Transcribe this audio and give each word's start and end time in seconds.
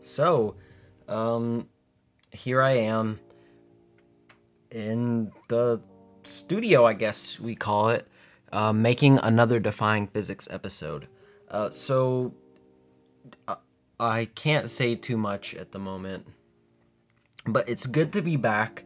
So, 0.00 0.56
um, 1.08 1.68
here 2.32 2.62
I 2.62 2.72
am 2.72 3.20
in 4.70 5.30
the 5.48 5.82
studio, 6.24 6.86
I 6.86 6.94
guess 6.94 7.38
we 7.38 7.54
call 7.54 7.90
it, 7.90 8.08
uh, 8.50 8.72
making 8.72 9.18
another 9.18 9.60
Defying 9.60 10.06
Physics 10.06 10.48
episode. 10.50 11.08
Uh, 11.50 11.70
so, 11.70 12.34
uh, 13.46 13.56
I 13.98 14.24
can't 14.34 14.70
say 14.70 14.94
too 14.94 15.18
much 15.18 15.54
at 15.54 15.72
the 15.72 15.78
moment, 15.78 16.26
but 17.46 17.68
it's 17.68 17.86
good 17.86 18.12
to 18.14 18.22
be 18.22 18.36
back 18.36 18.84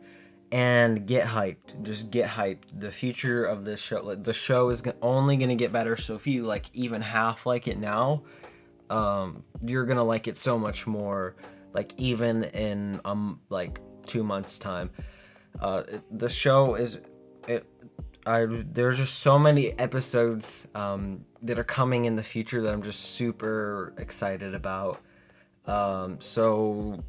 and 0.50 1.06
get 1.06 1.28
hyped. 1.28 1.82
Just 1.82 2.10
get 2.10 2.30
hyped. 2.30 2.78
The 2.78 2.90
future 2.90 3.44
of 3.44 3.64
this 3.64 3.80
show, 3.80 4.02
like, 4.02 4.24
the 4.24 4.32
show 4.32 4.70
is 4.70 4.82
only 5.00 5.36
gonna 5.36 5.54
get 5.54 5.72
better. 5.72 5.96
So 5.96 6.14
if 6.14 6.26
you 6.26 6.42
like 6.42 6.66
even 6.72 7.02
half 7.02 7.46
like 7.46 7.68
it 7.68 7.78
now, 7.78 8.22
um, 8.90 9.44
you're 9.62 9.86
gonna 9.86 10.04
like 10.04 10.28
it 10.28 10.36
so 10.36 10.58
much 10.58 10.86
more. 10.86 11.36
Like 11.72 11.94
even 11.98 12.44
in 12.44 13.00
um 13.04 13.40
like 13.48 13.80
two 14.06 14.22
months 14.22 14.58
time, 14.58 14.90
uh, 15.61 15.82
the 16.11 16.29
show 16.29 16.75
is 16.75 17.00
it. 17.48 17.66
I 18.26 18.46
there's 18.46 18.96
just 18.96 19.18
so 19.18 19.39
many 19.39 19.78
episodes 19.78 20.66
um 20.75 21.26
that 21.42 21.58
are 21.58 21.64
coming 21.64 22.06
in 22.06 22.16
the 22.16 22.22
future 22.22 22.62
that 22.62 22.72
I'm 22.72 22.82
just 22.82 23.00
super 23.00 23.92
excited 23.98 24.54
about. 24.54 25.00
Um, 25.66 26.20
so 26.20 27.03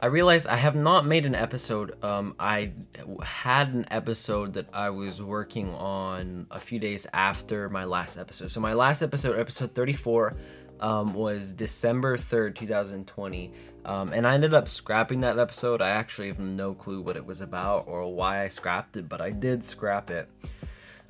I 0.00 0.06
realized 0.06 0.46
I 0.46 0.56
have 0.56 0.76
not 0.76 1.04
made 1.04 1.26
an 1.26 1.34
episode. 1.34 2.02
Um, 2.04 2.36
I 2.38 2.72
had 3.20 3.74
an 3.74 3.84
episode 3.90 4.52
that 4.52 4.68
I 4.72 4.90
was 4.90 5.20
working 5.20 5.74
on 5.74 6.46
a 6.52 6.60
few 6.60 6.78
days 6.78 7.06
after 7.12 7.68
my 7.68 7.84
last 7.84 8.16
episode. 8.16 8.52
So 8.52 8.60
my 8.60 8.74
last 8.74 9.02
episode, 9.02 9.36
episode 9.36 9.72
34, 9.72 10.36
um, 10.78 11.14
was 11.14 11.52
December 11.52 12.16
3rd, 12.16 12.54
2020. 12.54 13.52
Um, 13.84 14.12
and 14.12 14.24
I 14.24 14.34
ended 14.34 14.54
up 14.54 14.68
scrapping 14.68 15.20
that 15.20 15.36
episode. 15.36 15.82
I 15.82 15.88
actually 15.88 16.28
have 16.28 16.38
no 16.38 16.74
clue 16.74 17.00
what 17.00 17.16
it 17.16 17.26
was 17.26 17.40
about 17.40 17.88
or 17.88 18.14
why 18.14 18.42
I 18.42 18.48
scrapped 18.48 18.96
it, 18.96 19.08
but 19.08 19.20
I 19.20 19.30
did 19.30 19.64
scrap 19.64 20.10
it. 20.10 20.28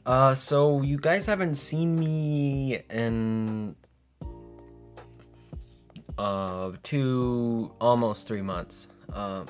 Uh, 0.07 0.35
so 0.35 0.81
you 0.81 0.97
guys 0.97 1.27
haven't 1.27 1.57
seen 1.57 1.99
me 1.99 2.81
in 2.89 3.77
uh, 6.19 6.73
two 6.83 7.73
almost 7.81 8.27
three 8.27 8.43
months. 8.43 8.89
Uh, 9.13 9.45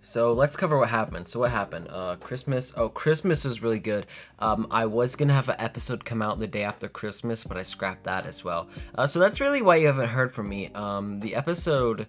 so 0.00 0.32
let's 0.34 0.56
cover 0.56 0.76
what 0.76 0.90
happened. 0.90 1.28
So 1.28 1.40
what 1.40 1.52
happened? 1.52 1.86
Uh, 1.88 2.16
Christmas. 2.16 2.74
Oh, 2.76 2.88
Christmas 2.88 3.44
was 3.44 3.62
really 3.62 3.78
good. 3.78 4.06
Um, 4.40 4.66
I 4.70 4.84
was 4.84 5.16
gonna 5.16 5.32
have 5.32 5.48
an 5.48 5.56
episode 5.58 6.04
come 6.04 6.20
out 6.20 6.38
the 6.38 6.46
day 6.46 6.64
after 6.64 6.88
Christmas, 6.88 7.44
but 7.44 7.56
I 7.56 7.62
scrapped 7.62 8.04
that 8.04 8.26
as 8.26 8.44
well. 8.44 8.68
Uh, 8.94 9.06
so 9.06 9.18
that's 9.20 9.40
really 9.40 9.62
why 9.62 9.76
you 9.76 9.86
haven't 9.86 10.08
heard 10.08 10.34
from 10.34 10.48
me. 10.48 10.70
Um, 10.74 11.20
the 11.20 11.34
episode 11.34 12.08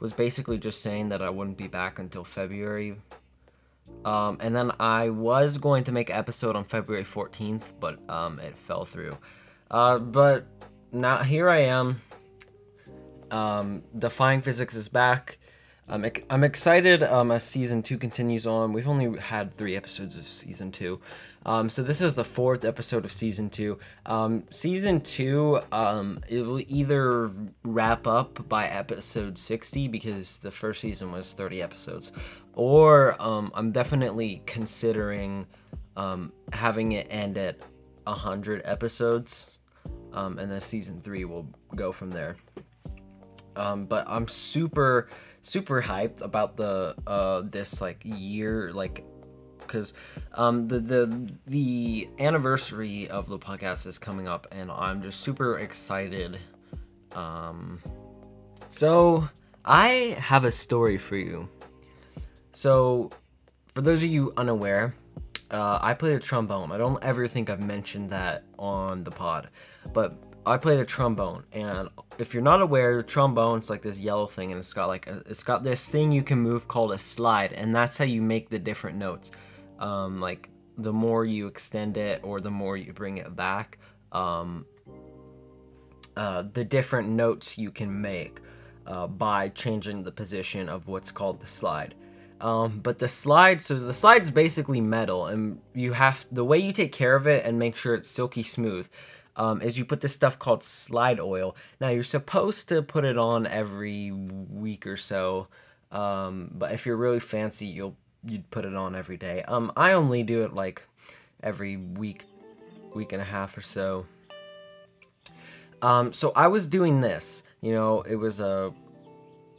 was 0.00 0.12
basically 0.12 0.58
just 0.58 0.80
saying 0.80 1.10
that 1.10 1.20
I 1.20 1.30
wouldn't 1.30 1.58
be 1.58 1.68
back 1.68 1.98
until 1.98 2.24
February. 2.24 2.96
Um, 4.04 4.38
and 4.40 4.54
then 4.54 4.72
I 4.80 5.10
was 5.10 5.58
going 5.58 5.84
to 5.84 5.92
make 5.92 6.10
an 6.10 6.16
episode 6.16 6.56
on 6.56 6.64
February 6.64 7.04
14th, 7.04 7.72
but 7.78 7.98
um, 8.08 8.40
it 8.40 8.58
fell 8.58 8.84
through. 8.84 9.16
Uh, 9.70 9.98
but 9.98 10.46
now 10.92 11.22
here 11.22 11.48
I 11.48 11.60
am. 11.60 12.00
Um, 13.30 13.82
Defying 13.98 14.42
Physics 14.42 14.74
is 14.74 14.88
back. 14.88 15.38
I'm, 15.88 16.06
I'm 16.30 16.44
excited 16.44 17.02
um, 17.02 17.32
as 17.32 17.42
season 17.42 17.82
two 17.82 17.98
continues 17.98 18.46
on. 18.46 18.72
We've 18.72 18.88
only 18.88 19.18
had 19.18 19.52
three 19.52 19.74
episodes 19.74 20.16
of 20.16 20.26
season 20.26 20.70
two. 20.70 21.00
Um, 21.44 21.68
so 21.68 21.82
this 21.82 22.00
is 22.00 22.14
the 22.14 22.24
fourth 22.24 22.64
episode 22.64 23.04
of 23.04 23.10
season 23.10 23.50
two. 23.50 23.78
Um, 24.06 24.44
season 24.50 25.00
two, 25.00 25.60
um, 25.72 26.20
it 26.28 26.42
will 26.42 26.60
either 26.68 27.30
wrap 27.64 28.06
up 28.06 28.48
by 28.48 28.68
episode 28.68 29.38
60 29.38 29.88
because 29.88 30.38
the 30.38 30.52
first 30.52 30.80
season 30.80 31.10
was 31.10 31.32
30 31.32 31.62
episodes, 31.62 32.12
or 32.52 33.20
um, 33.20 33.50
I'm 33.54 33.72
definitely 33.72 34.42
considering 34.46 35.46
um, 35.96 36.32
having 36.52 36.92
it 36.92 37.08
end 37.10 37.36
at 37.38 37.58
100 38.04 38.62
episodes 38.64 39.58
um, 40.12 40.38
and 40.38 40.50
then 40.50 40.60
season 40.60 41.00
three 41.00 41.24
will 41.24 41.46
go 41.74 41.92
from 41.92 42.10
there. 42.10 42.36
Um, 43.56 43.86
but 43.86 44.06
I'm 44.08 44.28
super 44.28 45.08
super 45.42 45.82
hyped 45.82 46.22
about 46.22 46.56
the 46.56 46.94
uh 47.04 47.42
this 47.44 47.80
like 47.80 48.00
year 48.04 48.72
like 48.72 49.04
because 49.58 49.92
um 50.34 50.68
the 50.68 50.78
the 50.78 51.32
the 51.46 52.08
anniversary 52.20 53.08
of 53.08 53.28
the 53.28 53.38
podcast 53.38 53.86
is 53.86 53.98
coming 53.98 54.28
up 54.28 54.46
and 54.52 54.70
I'm 54.70 55.02
just 55.02 55.20
super 55.20 55.58
excited. 55.58 56.38
Um, 57.14 57.82
so 58.68 59.28
I 59.64 60.16
have 60.18 60.44
a 60.44 60.50
story 60.50 60.96
for 60.96 61.16
you. 61.16 61.48
So 62.52 63.10
for 63.74 63.82
those 63.82 64.02
of 64.02 64.08
you 64.08 64.32
unaware, 64.36 64.94
uh, 65.52 65.78
I 65.80 65.94
play 65.94 66.14
the 66.14 66.20
trombone. 66.20 66.72
I 66.72 66.78
don't 66.78 67.02
ever 67.04 67.26
think 67.26 67.50
I've 67.50 67.60
mentioned 67.60 68.10
that 68.10 68.44
on 68.58 69.04
the 69.04 69.10
pod, 69.10 69.48
but 69.92 70.16
I 70.44 70.56
play 70.56 70.76
the 70.76 70.84
trombone. 70.84 71.44
And 71.52 71.88
if 72.18 72.34
you're 72.34 72.42
not 72.42 72.62
aware, 72.62 72.96
the 72.96 73.02
trombone's 73.02 73.70
like 73.70 73.82
this 73.82 74.00
yellow 74.00 74.26
thing, 74.26 74.50
and 74.50 74.58
it's 74.58 74.72
got 74.72 74.86
like 74.86 75.06
a, 75.06 75.22
it's 75.26 75.42
got 75.42 75.62
this 75.62 75.86
thing 75.88 76.10
you 76.10 76.22
can 76.22 76.38
move 76.38 76.68
called 76.68 76.92
a 76.92 76.98
slide, 76.98 77.52
and 77.52 77.74
that's 77.74 77.98
how 77.98 78.04
you 78.04 78.22
make 78.22 78.48
the 78.48 78.58
different 78.58 78.96
notes. 78.96 79.30
Um, 79.78 80.20
like 80.20 80.48
the 80.78 80.92
more 80.92 81.24
you 81.24 81.46
extend 81.46 81.96
it 81.96 82.20
or 82.22 82.40
the 82.40 82.50
more 82.50 82.76
you 82.76 82.92
bring 82.92 83.18
it 83.18 83.36
back, 83.36 83.78
um, 84.10 84.66
uh, 86.16 86.44
the 86.52 86.64
different 86.64 87.08
notes 87.08 87.58
you 87.58 87.70
can 87.70 88.00
make 88.00 88.40
uh, 88.86 89.06
by 89.06 89.48
changing 89.48 90.02
the 90.02 90.12
position 90.12 90.68
of 90.68 90.88
what's 90.88 91.10
called 91.10 91.40
the 91.40 91.46
slide. 91.46 91.94
Um, 92.42 92.80
but 92.82 92.98
the 92.98 93.08
slide, 93.08 93.62
so 93.62 93.78
the 93.78 93.92
slide's 93.92 94.32
basically 94.32 94.80
metal, 94.80 95.26
and 95.26 95.60
you 95.74 95.92
have 95.92 96.26
the 96.30 96.44
way 96.44 96.58
you 96.58 96.72
take 96.72 96.90
care 96.90 97.14
of 97.14 97.26
it 97.26 97.46
and 97.46 97.56
make 97.56 97.76
sure 97.76 97.94
it's 97.94 98.08
silky 98.08 98.42
smooth. 98.42 98.88
Um, 99.34 99.62
is 99.62 99.78
you 99.78 99.86
put 99.86 100.02
this 100.02 100.12
stuff 100.12 100.38
called 100.38 100.62
slide 100.62 101.18
oil. 101.18 101.56
Now 101.80 101.88
you're 101.88 102.04
supposed 102.04 102.68
to 102.68 102.82
put 102.82 103.04
it 103.04 103.16
on 103.16 103.46
every 103.46 104.10
week 104.10 104.86
or 104.86 104.98
so, 104.98 105.46
um, 105.90 106.50
but 106.52 106.72
if 106.72 106.84
you're 106.84 106.96
really 106.96 107.20
fancy, 107.20 107.64
you'll 107.64 107.96
you'd 108.24 108.50
put 108.50 108.64
it 108.64 108.74
on 108.74 108.94
every 108.94 109.16
day. 109.16 109.42
Um, 109.44 109.72
I 109.76 109.92
only 109.92 110.22
do 110.22 110.42
it 110.42 110.52
like 110.52 110.82
every 111.42 111.76
week, 111.76 112.26
week 112.94 113.12
and 113.12 113.22
a 113.22 113.24
half 113.24 113.56
or 113.56 113.62
so. 113.62 114.06
Um, 115.80 116.12
so 116.12 116.32
I 116.36 116.48
was 116.48 116.66
doing 116.66 117.00
this, 117.00 117.42
you 117.60 117.72
know, 117.72 118.02
it 118.02 118.16
was 118.16 118.38
a, 118.38 118.72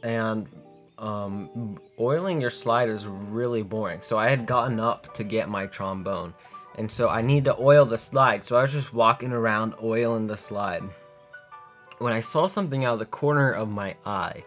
and 0.02 0.48
um, 0.98 1.78
oiling 1.98 2.40
your 2.40 2.50
slide 2.50 2.88
is 2.88 3.06
really 3.06 3.62
boring. 3.62 4.00
So 4.02 4.18
I 4.18 4.30
had 4.30 4.46
gotten 4.46 4.80
up 4.80 5.14
to 5.14 5.24
get 5.24 5.48
my 5.48 5.66
trombone, 5.66 6.34
and 6.76 6.90
so 6.90 7.08
I 7.08 7.22
need 7.22 7.44
to 7.44 7.56
oil 7.58 7.84
the 7.84 7.98
slide. 7.98 8.44
So 8.44 8.56
I 8.56 8.62
was 8.62 8.72
just 8.72 8.92
walking 8.92 9.32
around 9.32 9.74
oiling 9.82 10.26
the 10.26 10.36
slide 10.36 10.82
when 11.98 12.12
I 12.12 12.20
saw 12.20 12.46
something 12.46 12.84
out 12.84 12.94
of 12.94 12.98
the 12.98 13.06
corner 13.06 13.50
of 13.50 13.70
my 13.70 13.94
eye 14.04 14.44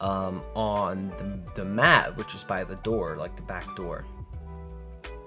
um, 0.00 0.42
on 0.54 1.10
the, 1.10 1.62
the 1.62 1.64
mat, 1.64 2.16
which 2.16 2.34
is 2.34 2.44
by 2.44 2.64
the 2.64 2.76
door, 2.76 3.16
like 3.16 3.36
the 3.36 3.42
back 3.42 3.76
door. 3.76 4.04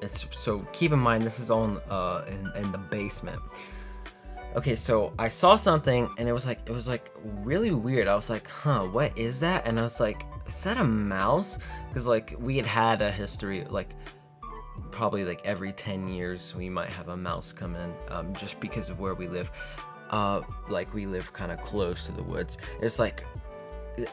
It's, 0.01 0.27
so 0.35 0.59
keep 0.73 0.91
in 0.91 0.99
mind 0.99 1.23
this 1.23 1.39
is 1.39 1.49
on 1.49 1.79
uh, 1.89 2.25
in, 2.27 2.63
in 2.63 2.71
the 2.71 2.77
basement. 2.77 3.39
Okay, 4.55 4.75
so 4.75 5.11
I 5.17 5.29
saw 5.29 5.55
something 5.55 6.09
and 6.17 6.29
it 6.29 6.33
was 6.33 6.45
like 6.45 6.59
it 6.65 6.71
was 6.71 6.87
like 6.87 7.11
really 7.23 7.71
weird. 7.71 8.07
I 8.07 8.15
was 8.15 8.29
like, 8.29 8.47
"Huh, 8.47 8.83
what 8.83 9.17
is 9.17 9.39
that?" 9.39 9.65
And 9.65 9.79
I 9.79 9.83
was 9.83 9.99
like, 9.99 10.25
"Is 10.47 10.63
that 10.63 10.77
a 10.77 10.83
mouse?" 10.83 11.59
Cuz 11.93 12.07
like 12.07 12.35
we 12.39 12.57
had 12.57 12.65
had 12.65 13.01
a 13.01 13.11
history 13.11 13.65
like 13.69 13.89
probably 14.91 15.25
like 15.25 15.41
every 15.43 15.71
10 15.71 16.07
years 16.07 16.55
we 16.55 16.69
might 16.69 16.89
have 16.89 17.09
a 17.09 17.17
mouse 17.17 17.51
come 17.51 17.75
in 17.75 17.93
um, 18.09 18.33
just 18.33 18.59
because 18.59 18.89
of 18.89 18.99
where 18.99 19.13
we 19.13 19.27
live. 19.27 19.51
Uh 20.09 20.41
like 20.69 20.93
we 20.93 21.05
live 21.05 21.31
kind 21.33 21.51
of 21.51 21.61
close 21.61 22.05
to 22.05 22.11
the 22.11 22.23
woods. 22.23 22.57
It's 22.81 22.99
like 22.99 23.25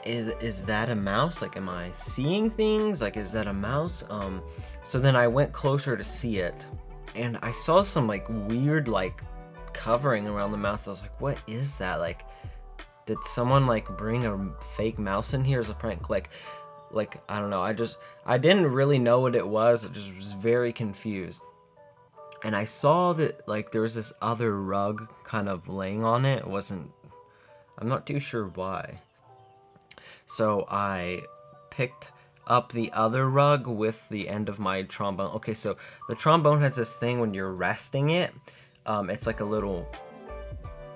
is 0.05 0.29
is 0.41 0.65
that 0.67 0.91
a 0.91 0.94
mouse? 0.94 1.43
Like 1.43 1.56
am 1.56 1.69
I 1.69 1.91
seeing 1.93 2.50
things? 2.50 3.00
Like 3.03 3.17
is 3.17 3.33
that 3.33 3.47
a 3.47 3.53
mouse? 3.53 4.05
Um 4.11 4.43
so 4.83 4.99
then 4.99 5.17
I 5.17 5.26
went 5.26 5.53
closer 5.53 5.97
to 5.97 6.05
see 6.05 6.38
it 6.38 6.67
and 7.15 7.38
I 7.43 7.53
saw 7.53 7.83
some 7.83 8.06
like 8.06 8.26
weird 8.29 8.88
like 8.88 9.23
covering 9.73 10.26
around 10.26 10.50
the 10.50 10.59
mouse. 10.59 10.87
I 10.87 10.91
was 10.91 11.03
like, 11.03 11.21
what 11.21 11.38
is 11.47 11.76
that? 11.76 11.97
Like, 11.97 12.25
did 13.06 13.23
someone 13.25 13.67
like 13.67 13.97
bring 13.97 14.26
a 14.26 14.52
fake 14.76 14.99
mouse 14.99 15.35
in 15.35 15.44
here 15.44 15.61
as 15.61 15.69
a 15.69 15.75
prank? 15.75 16.11
Like, 16.11 16.31
like 16.91 17.23
I 17.29 17.41
don't 17.41 17.50
know. 17.50 17.62
I 17.62 17.73
just 17.73 17.97
I 18.25 18.38
didn't 18.38 18.73
really 18.73 18.99
know 18.99 19.20
what 19.20 19.37
it 19.37 19.47
was. 19.47 19.85
I 19.85 19.88
just 19.88 20.14
was 20.14 20.32
very 20.32 20.73
confused. 20.73 21.43
And 22.43 22.56
I 22.56 22.64
saw 22.64 23.12
that 23.14 23.47
like 23.49 23.73
there 23.73 23.82
was 23.82 23.94
this 23.94 24.12
other 24.23 24.58
rug 24.61 25.08
kind 25.25 25.49
of 25.49 25.69
laying 25.69 26.05
on 26.05 26.25
it. 26.25 26.41
It 26.41 26.47
wasn't. 26.47 26.91
I'm 27.79 27.88
not 27.88 28.06
too 28.06 28.20
sure 28.20 28.47
why. 28.47 29.00
So 30.26 30.67
I 30.70 31.23
picked 31.70 32.12
up 32.47 32.73
the 32.73 32.93
other 32.93 33.29
rug 33.29 33.67
with 33.67 34.08
the 34.08 34.29
end 34.29 34.49
of 34.49 34.58
my 34.58 34.82
trombone. 34.82 35.31
Okay, 35.37 35.55
so 35.55 35.76
the 36.08 36.14
trombone 36.14 36.61
has 36.62 36.76
this 36.76 36.97
thing 36.97 37.20
when 37.20 37.35
you're 37.35 37.52
resting 37.52 38.11
it 38.11 38.32
um, 38.87 39.11
it's 39.11 39.26
like 39.26 39.41
a 39.41 39.44
little 39.44 39.88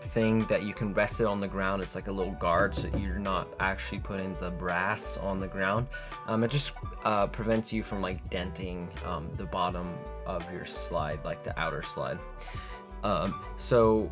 thing 0.05 0.41
that 0.47 0.63
you 0.63 0.75
can 0.75 0.93
rest 0.95 1.21
it 1.21 1.27
on 1.27 1.41
the 1.41 1.49
ground. 1.49 1.83
It's 1.83 1.95
like 1.95 2.09
a 2.09 2.13
little 2.13 2.35
guard, 2.35 2.75
so 2.75 2.89
you're 2.97 3.19
not 3.19 3.49
actually 3.61 4.01
putting 4.01 4.35
the 4.41 4.51
brass 4.51 5.17
on 5.19 5.39
the 5.39 5.49
ground. 5.49 5.87
Um, 6.27 6.45
it 6.45 6.51
just 6.51 6.73
uh, 7.05 7.27
prevents 7.27 7.73
you 7.73 7.83
from 7.83 8.01
like 8.01 8.29
denting 8.31 8.89
um, 9.05 9.31
the 9.37 9.47
bottom 9.47 9.95
of 10.27 10.51
your 10.53 10.65
slide, 10.65 11.25
like 11.25 11.43
the 11.43 11.59
outer 11.59 11.83
slide. 11.83 12.19
Um, 13.03 13.41
so 13.57 14.11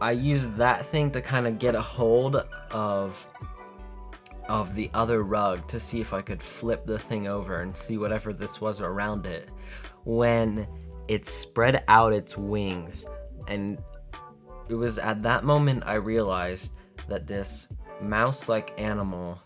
I 0.00 0.12
used 0.12 0.56
that 0.56 0.86
thing 0.86 1.10
to 1.12 1.20
kind 1.20 1.46
of 1.46 1.58
get 1.58 1.74
a 1.74 1.82
hold 1.82 2.36
of 2.70 3.28
of 4.48 4.74
the 4.74 4.90
other 4.94 5.22
rug 5.22 5.66
to 5.68 5.78
see 5.78 6.00
if 6.00 6.12
I 6.12 6.22
could 6.22 6.42
flip 6.42 6.84
the 6.84 6.98
thing 6.98 7.28
over 7.28 7.60
and 7.60 7.76
see 7.76 7.98
whatever 7.98 8.32
this 8.32 8.60
was 8.60 8.80
around 8.80 9.24
it. 9.24 9.48
When 10.04 10.66
it 11.06 11.28
spread 11.28 11.84
out 11.86 12.12
its 12.12 12.36
wings 12.36 13.06
and 13.46 13.80
it 14.70 14.74
was 14.74 14.98
at 14.98 15.22
that 15.22 15.42
moment 15.42 15.82
I 15.84 15.94
realized 15.94 16.70
that 17.08 17.26
this 17.26 17.68
mouse 18.00 18.48
like 18.48 18.72
animal 18.78 19.42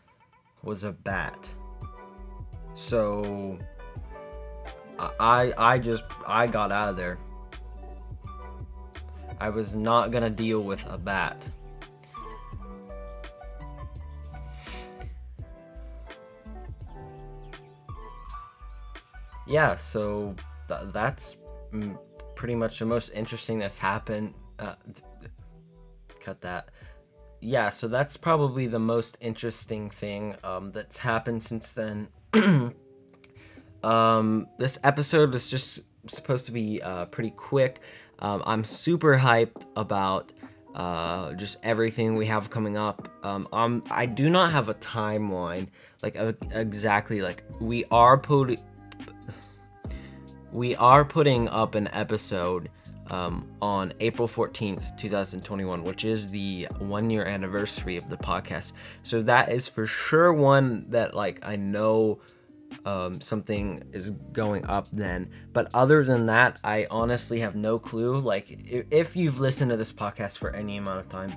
was 0.63 0.85
a 0.85 0.93
bat. 0.93 1.49
So 2.75 3.59
I 4.99 5.55
I 5.57 5.79
just 5.79 6.05
I 6.27 6.47
got 6.47 6.71
out 6.71 6.91
of 6.91 6.97
there. 6.99 7.19
I 9.41 9.49
was 9.49 9.75
not 9.75 10.11
gonna 10.11 10.31
deal 10.31 10.61
with 10.61 10.85
a 10.91 10.99
bat. 10.99 11.49
Yeah, 19.47 19.77
so 19.77 20.35
th- 20.69 20.81
that's 20.93 21.37
pretty 22.35 22.55
much 22.55 22.79
the 22.79 22.87
most 22.87 23.11
interesting 23.15 23.59
that's 23.59 23.79
happened. 23.79 24.35
Uh, 24.59 24.75
cut 26.25 26.41
that. 26.41 26.71
Yeah, 27.41 27.71
so 27.71 27.89
that's 27.89 28.17
probably 28.17 28.67
the 28.67 28.79
most 28.79 29.19
interesting 29.21 29.91
thing 29.91 30.37
um, 30.43 30.73
that's 30.73 30.99
happened 30.99 31.43
since 31.43 31.75
then. 31.75 32.09
um, 33.83 34.47
this 34.59 34.79
episode 34.83 35.33
was 35.33 35.49
just 35.49 35.81
supposed 36.07 36.47
to 36.47 36.53
be 36.53 36.81
uh, 36.83 37.05
pretty 37.07 37.31
quick. 37.31 37.81
Um, 38.21 38.43
I'm 38.47 38.65
super 38.65 39.19
hyped 39.19 39.67
about 39.77 40.33
uh, 40.75 41.35
just 41.35 41.59
everything 41.63 42.15
we 42.17 42.27
have 42.27 42.51
coming 42.51 42.77
up. 42.77 43.09
Um, 43.23 43.47
um, 43.53 43.85
I 43.91 44.07
do 44.07 44.31
not 44.31 44.53
have 44.53 44.69
a 44.69 44.75
timeline, 44.75 45.69
like 46.03 46.17
uh, 46.17 46.33
exactly 46.51 47.21
like 47.21 47.45
we 47.61 47.85
are 47.91 48.17
putting 48.19 48.59
we 50.53 50.75
are 50.77 51.05
putting 51.05 51.49
up 51.49 51.75
an 51.75 51.89
episode 51.93 52.71
um, 53.11 53.49
on 53.61 53.93
April 54.01 54.27
14th, 54.27 54.97
2021, 54.97 55.85
which 55.85 56.05
is 56.05 56.31
the 56.31 56.69
one 56.79 57.11
year 57.11 57.25
anniversary 57.25 57.97
of 57.97 58.09
the 58.09 58.17
podcast. 58.17 58.73
So 59.03 59.23
that 59.23 59.53
is 59.53 59.69
for 59.69 59.87
sure 59.87 60.33
one 60.33 60.87
that 60.91 61.15
like 61.15 61.41
I 61.43 61.57
know 61.57 62.21
um, 62.85 63.21
something 63.21 63.83
is 63.93 64.11
going 64.33 64.67
up 64.67 64.89
then. 64.93 65.31
But 65.53 65.71
other 65.75 66.05
than 66.05 66.27
that, 66.27 66.59
I 66.65 66.87
honestly 66.91 67.41
have 67.41 67.55
no 67.55 67.79
clue. 67.79 68.19
Like, 68.19 68.47
if 68.91 69.17
you've 69.17 69.41
listened 69.41 69.71
to 69.71 69.77
this 69.77 69.93
podcast 69.93 70.39
for 70.39 70.51
any 70.51 70.77
amount 70.77 71.01
of 71.01 71.09
time, 71.09 71.37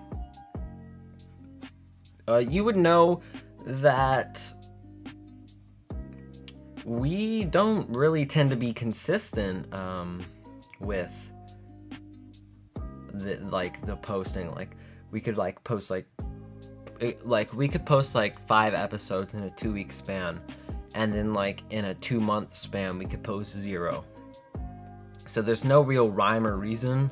uh, 2.27 2.37
you 2.37 2.63
would 2.63 2.77
know 2.77 3.21
that 3.65 4.41
we 6.85 7.43
don't 7.45 7.89
really 7.89 8.25
tend 8.25 8.49
to 8.49 8.55
be 8.55 8.73
consistent 8.73 9.71
um, 9.73 10.25
with 10.79 11.33
the 13.17 13.37
like 13.49 13.85
the 13.85 13.95
posting. 13.95 14.53
Like, 14.53 14.75
we 15.11 15.21
could 15.21 15.37
like 15.37 15.63
post 15.63 15.89
like 15.89 16.07
like 17.23 17.53
we 17.53 17.67
could 17.67 17.85
post 17.85 18.15
like 18.15 18.39
five 18.47 18.73
episodes 18.73 19.33
in 19.33 19.43
a 19.43 19.49
two 19.51 19.71
week 19.71 19.91
span 19.91 20.41
and 20.93 21.13
then 21.13 21.33
like 21.33 21.61
in 21.69 21.85
a 21.85 21.93
two 21.95 22.19
month 22.19 22.53
span 22.53 22.97
we 22.97 23.05
could 23.05 23.23
post 23.23 23.55
zero 23.55 24.03
so 25.25 25.41
there's 25.41 25.63
no 25.63 25.81
real 25.81 26.09
rhyme 26.09 26.47
or 26.47 26.57
reason 26.57 27.11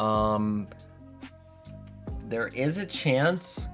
um 0.00 0.66
there 2.28 2.48
is 2.48 2.78
a 2.78 2.86
chance 2.86 3.68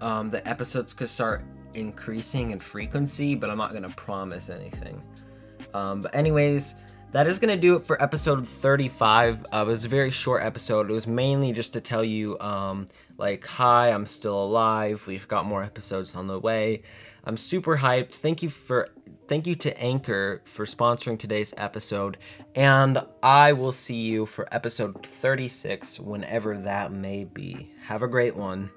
um 0.00 0.30
the 0.30 0.46
episodes 0.48 0.92
could 0.92 1.08
start 1.08 1.42
increasing 1.74 2.52
in 2.52 2.60
frequency 2.60 3.34
but 3.34 3.50
i'm 3.50 3.58
not 3.58 3.72
gonna 3.72 3.88
promise 3.90 4.48
anything 4.48 5.02
um 5.72 6.02
but 6.02 6.14
anyways 6.14 6.76
that 7.14 7.28
is 7.28 7.38
going 7.38 7.54
to 7.54 7.60
do 7.60 7.76
it 7.76 7.86
for 7.86 8.02
episode 8.02 8.46
35. 8.46 9.44
Uh, 9.44 9.58
it 9.58 9.66
was 9.66 9.84
a 9.84 9.88
very 9.88 10.10
short 10.10 10.42
episode. 10.42 10.90
It 10.90 10.92
was 10.92 11.06
mainly 11.06 11.52
just 11.52 11.72
to 11.74 11.80
tell 11.80 12.02
you, 12.02 12.36
um, 12.40 12.88
like, 13.16 13.46
hi, 13.46 13.90
I'm 13.90 14.04
still 14.04 14.42
alive. 14.42 15.06
We've 15.06 15.28
got 15.28 15.46
more 15.46 15.62
episodes 15.62 16.16
on 16.16 16.26
the 16.26 16.40
way. 16.40 16.82
I'm 17.22 17.36
super 17.36 17.76
hyped. 17.76 18.16
Thank 18.16 18.42
you 18.42 18.48
for 18.48 18.88
thank 19.28 19.46
you 19.46 19.54
to 19.54 19.80
Anchor 19.80 20.42
for 20.44 20.66
sponsoring 20.66 21.16
today's 21.16 21.54
episode, 21.56 22.18
and 22.56 22.98
I 23.22 23.52
will 23.52 23.72
see 23.72 24.02
you 24.02 24.26
for 24.26 24.52
episode 24.52 25.06
36 25.06 26.00
whenever 26.00 26.58
that 26.58 26.90
may 26.90 27.22
be. 27.22 27.70
Have 27.84 28.02
a 28.02 28.08
great 28.08 28.34
one. 28.34 28.70